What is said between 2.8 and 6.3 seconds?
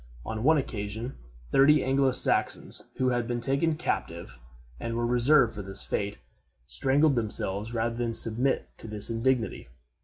who had been taken captive and were reserved for this fate,